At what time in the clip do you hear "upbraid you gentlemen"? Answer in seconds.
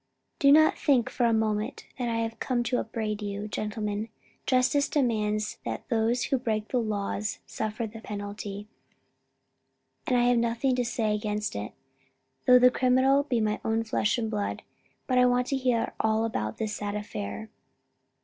2.79-4.09